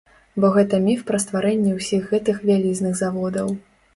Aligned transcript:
Бо 0.43 0.47
гэта 0.53 0.77
міф 0.85 1.03
пра 1.09 1.19
стварэнне 1.25 1.75
ўсіх 1.75 2.09
гэтых 2.13 2.41
вялізных 2.51 2.97
заводаў. 3.03 3.55